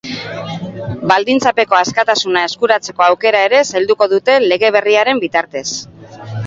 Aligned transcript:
Baldintzapeko 1.11 1.77
askatasuna 1.81 2.43
eskuratzeko 2.49 3.07
aukera 3.09 3.45
ere 3.51 3.63
zailduko 3.69 4.13
dute 4.17 4.43
lege 4.49 4.75
berriaren 4.79 5.25
bitartez. 5.29 5.67